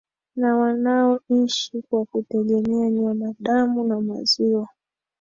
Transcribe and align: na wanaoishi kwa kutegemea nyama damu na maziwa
na 0.35 0.57
wanaoishi 0.57 1.81
kwa 1.89 2.05
kutegemea 2.05 2.89
nyama 2.89 3.33
damu 3.39 3.83
na 3.87 4.01
maziwa 4.01 4.67